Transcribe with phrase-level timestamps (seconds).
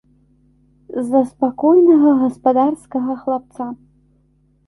[1.09, 3.67] За спакойнага гаспадарскага хлапца.